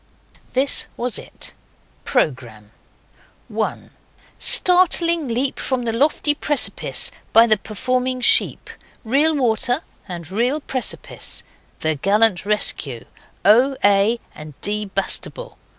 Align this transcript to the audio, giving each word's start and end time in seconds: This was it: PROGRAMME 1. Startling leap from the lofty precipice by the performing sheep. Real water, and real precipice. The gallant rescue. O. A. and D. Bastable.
This 0.53 0.87
was 0.97 1.19
it: 1.19 1.53
PROGRAMME 2.05 2.71
1. 3.49 3.91
Startling 4.39 5.27
leap 5.27 5.59
from 5.59 5.83
the 5.83 5.93
lofty 5.93 6.33
precipice 6.33 7.11
by 7.33 7.45
the 7.45 7.55
performing 7.57 8.19
sheep. 8.19 8.71
Real 9.05 9.35
water, 9.35 9.83
and 10.07 10.31
real 10.31 10.59
precipice. 10.59 11.43
The 11.81 11.93
gallant 11.97 12.47
rescue. 12.47 13.05
O. 13.45 13.77
A. 13.83 14.19
and 14.33 14.59
D. 14.61 14.85
Bastable. 14.85 15.59